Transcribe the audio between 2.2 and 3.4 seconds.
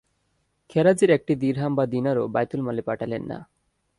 বাইতুল মালে পাঠালেন না।